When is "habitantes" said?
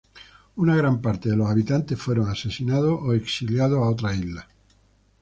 1.47-2.01